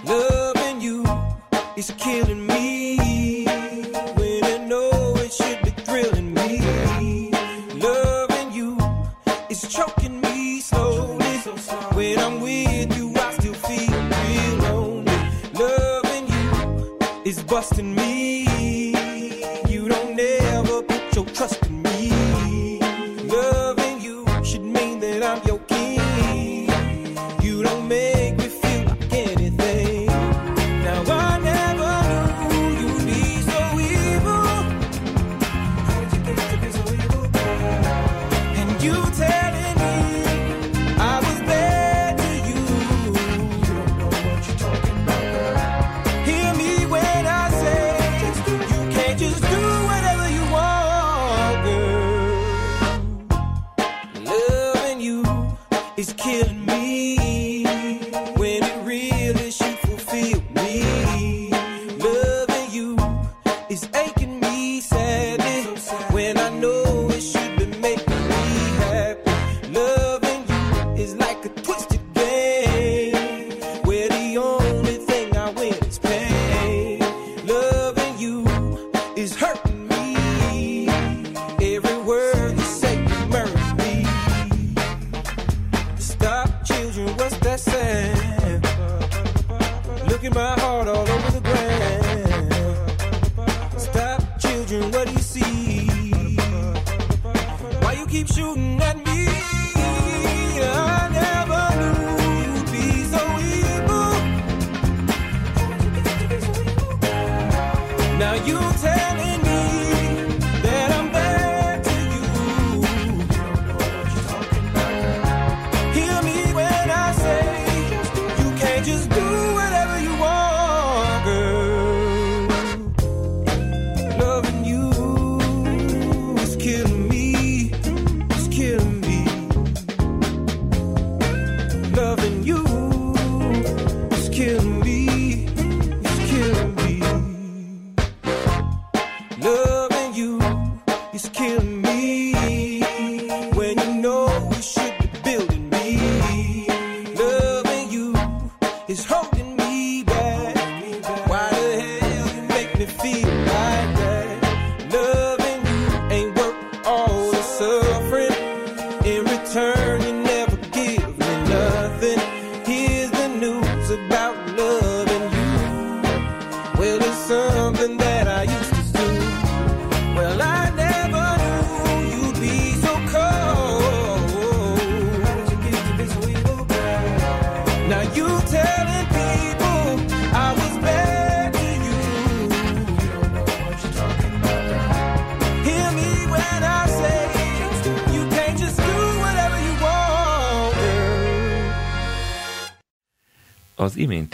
[0.05, 1.01] Loving you
[1.75, 2.42] is killing
[17.53, 18.12] busting me.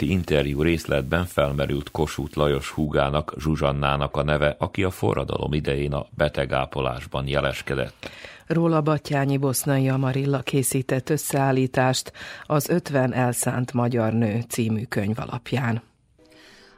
[0.02, 6.06] Iménti interjú részletben felmerült Kossuth Lajos húgának, Zsuzsannának a neve, aki a forradalom idején a
[6.16, 8.10] betegápolásban jeleskedett.
[8.46, 12.12] Róla Battyányi Bosznai Amarilla készített összeállítást
[12.46, 15.82] az 50 elszánt magyar nő című könyv alapján.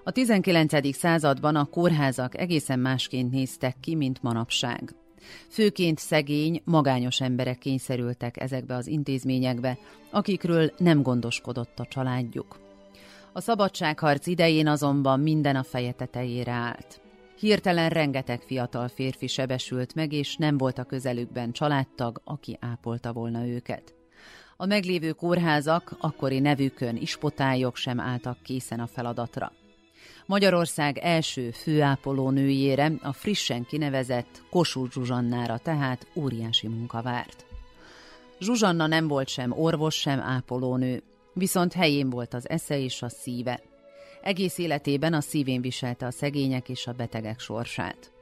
[0.05, 0.97] A 19.
[0.97, 4.95] században a kórházak egészen másként néztek ki, mint manapság.
[5.49, 9.79] Főként szegény, magányos emberek kényszerültek ezekbe az intézményekbe,
[10.11, 12.62] akikről nem gondoskodott a családjuk.
[13.35, 17.01] A szabadságharc idején azonban minden a feje tetejére állt.
[17.39, 23.47] Hirtelen rengeteg fiatal férfi sebesült meg, és nem volt a közelükben családtag, aki ápolta volna
[23.47, 23.95] őket.
[24.57, 29.53] A meglévő kórházak akkori nevükön ispotályok sem álltak készen a feladatra.
[30.27, 37.47] Magyarország első főápoló nőjére, a frissen kinevezett Kossuth Zsuzsannára tehát óriási munka várt.
[38.41, 41.03] Zsuzsanna nem volt sem orvos, sem ápolónő,
[41.35, 43.61] viszont helyén volt az esze és a szíve.
[44.23, 48.13] Egész életében a szívén viselte a szegények és a betegek sorsát.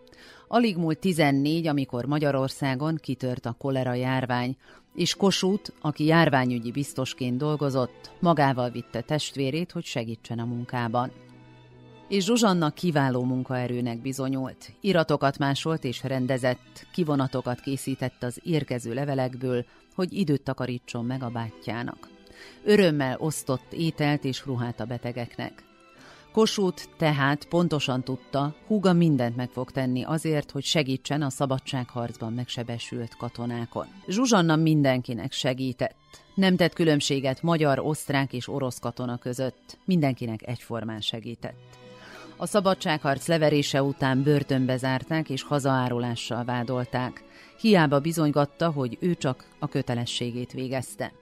[0.48, 4.56] Alig múlt 14, amikor Magyarországon kitört a kolera járvány,
[4.94, 11.10] és Kossuth, aki járványügyi biztosként dolgozott, magával vitte testvérét, hogy segítsen a munkában.
[12.08, 14.72] és Zsuzsanna kiváló munkaerőnek bizonyult.
[14.80, 22.08] Iratokat másolt és rendezett, kivonatokat készített az érkező levelekből, hogy időt takarítson meg a bátyjának.
[22.64, 25.64] Örömmel osztott ételt és ruhát a betegeknek.
[26.32, 33.16] Kossuth tehát pontosan tudta, húga mindent meg fog tenni azért, hogy segítsen a szabadságharcban megsebesült
[33.16, 33.86] katonákon.
[34.08, 35.96] Zsuzsanna mindenkinek segített.
[36.34, 39.78] Nem tett különbséget magyar, osztrák és orosz katona között.
[39.84, 41.78] Mindenkinek egyformán segített.
[42.36, 47.24] A szabadságharc leverése után börtönbe zárták és hazaárulással vádolták.
[47.60, 51.12] Hiába bizonygatta, hogy ő csak a kötelességét végezte.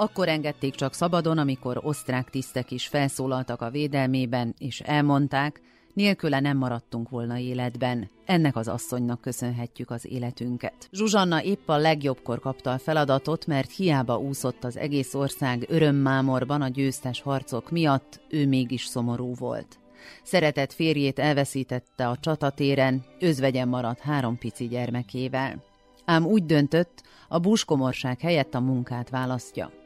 [0.00, 5.60] Akkor engedték csak szabadon, amikor osztrák tisztek is felszólaltak a védelmében, és elmondták,
[5.94, 8.10] nélküle nem maradtunk volna életben.
[8.24, 10.88] Ennek az asszonynak köszönhetjük az életünket.
[10.92, 16.68] Zsuzsanna épp a legjobbkor kapta a feladatot, mert hiába úszott az egész ország örömmámorban a
[16.68, 19.78] győztes harcok miatt, ő mégis szomorú volt.
[20.22, 25.64] Szeretett férjét elveszítette a csatatéren, özvegyen maradt három pici gyermekével.
[26.04, 29.79] Ám úgy döntött, a búskomorság helyett a munkát választja.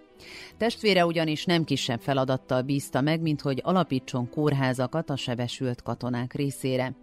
[0.56, 6.94] Testvére ugyanis nem kisebb feladattal bízta meg, mint hogy alapítson kórházakat a sebesült katonák részére.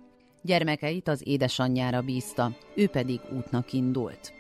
[0.42, 4.34] Gyermekeit az édesanyjára bízta, ő pedig útnak indult.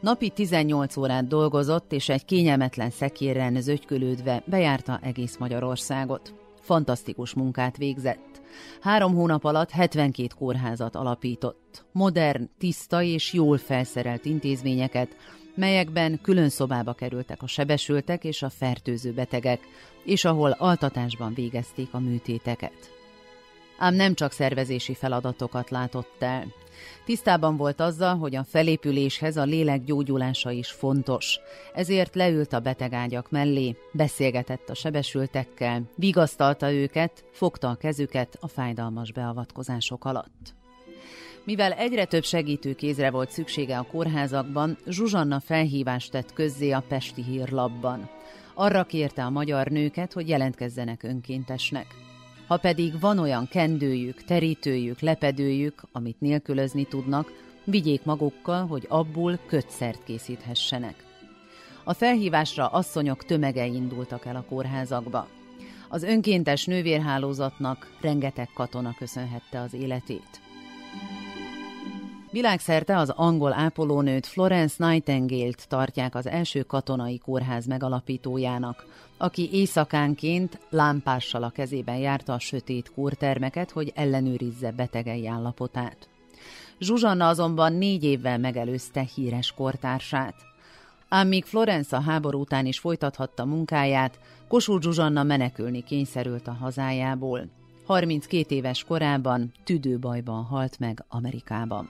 [0.00, 6.34] Napi 18 órát dolgozott, és egy kényelmetlen szekérren zögykölődve bejárta egész Magyarországot.
[6.60, 8.42] Fantasztikus munkát végzett.
[8.80, 11.86] Három hónap alatt 72 kórházat alapított.
[11.92, 15.16] Modern, tiszta és jól felszerelt intézményeket,
[15.56, 19.60] melyekben külön szobába kerültek a sebesültek és a fertőző betegek,
[20.04, 22.94] és ahol altatásban végezték a műtéteket.
[23.78, 26.46] Ám nem csak szervezési feladatokat látott el.
[27.04, 31.38] Tisztában volt azzal, hogy a felépüléshez a lélek gyógyulása is fontos,
[31.74, 39.12] ezért leült a betegágyak mellé, beszélgetett a sebesültekkel, vigasztalta őket, fogta a kezüket a fájdalmas
[39.12, 40.55] beavatkozások alatt.
[41.46, 47.22] Mivel egyre több segítő kézre volt szüksége a kórházakban, Zsuzsanna felhívást tett közzé a Pesti
[47.22, 48.08] Hírlapban.
[48.54, 51.86] Arra kérte a magyar nőket, hogy jelentkezzenek önkéntesnek.
[52.46, 57.32] Ha pedig van olyan kendőjük, terítőjük, lepedőjük, amit nélkülözni tudnak,
[57.64, 61.04] vigyék magukkal, hogy abból kötszert készíthessenek.
[61.84, 65.28] A felhívásra asszonyok tömegei indultak el a kórházakba.
[65.88, 70.44] Az önkéntes nővérhálózatnak rengeteg katona köszönhette az életét.
[72.36, 81.42] Világszerte az angol ápolónőt Florence Nightingale-t tartják az első katonai kórház megalapítójának, aki éjszakánként lámpással
[81.42, 86.08] a kezében járta a sötét kórtermeket, hogy ellenőrizze betegei állapotát.
[86.78, 90.34] Zsuzsanna azonban négy évvel megelőzte híres kortársát.
[91.08, 94.18] Ám míg Florence a háború után is folytathatta munkáját,
[94.48, 97.48] Kossuth Zsuzsanna menekülni kényszerült a hazájából.
[97.86, 101.88] 32 éves korában tüdőbajban halt meg Amerikában.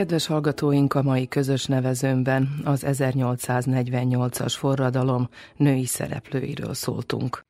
[0.00, 7.44] Kedves hallgatóink, a mai közös nevezőmben az 1848-as forradalom női szereplőiről szóltunk.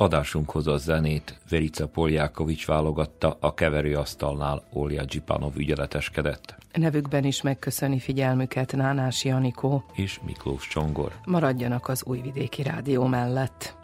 [0.00, 6.54] Adásunkhoz a zenét Verica Poljákovics válogatta, a keverőasztalnál Olja Gyipanov ügyeleteskedett.
[6.72, 11.12] Nevükben is megköszöni figyelmüket Nánás Janikó és Miklós Csongor.
[11.24, 13.79] Maradjanak az Újvidéki Rádió mellett.